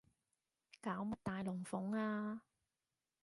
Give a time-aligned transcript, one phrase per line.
[0.81, 2.41] 搞乜大龍鳳啊